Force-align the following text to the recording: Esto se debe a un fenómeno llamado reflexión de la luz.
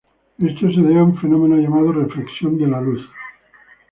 Esto 0.39 0.71
se 0.73 0.81
debe 0.81 0.99
a 0.99 1.03
un 1.03 1.15
fenómeno 1.21 1.57
llamado 1.57 1.91
reflexión 1.91 2.57
de 2.57 2.65
la 2.65 2.81
luz. 2.81 3.07